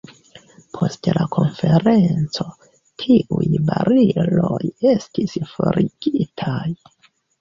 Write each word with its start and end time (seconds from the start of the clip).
Post 0.77 1.09
la 1.17 1.25
konferenco 1.35 2.47
tiuj 3.03 3.49
bariloj 3.69 4.63
estis 4.95 5.37
forigitaj. 5.53 6.61